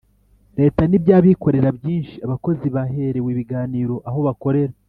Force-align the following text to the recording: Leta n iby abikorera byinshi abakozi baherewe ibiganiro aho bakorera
Leta 0.59 0.81
n 0.85 0.93
iby 0.97 1.09
abikorera 1.17 1.69
byinshi 1.77 2.15
abakozi 2.25 2.67
baherewe 2.75 3.29
ibiganiro 3.31 3.95
aho 4.07 4.19
bakorera 4.27 4.73